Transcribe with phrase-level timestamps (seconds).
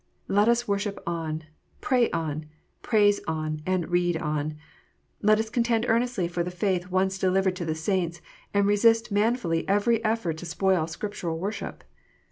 [0.27, 1.43] Let us worship on,
[1.79, 2.47] pray on,
[2.81, 4.57] praise on, and read on.
[5.21, 8.19] Let us contend earnestly for the faith once delivered to the saints,
[8.51, 11.83] and resist manfully every effort to spoil Scriptural worship.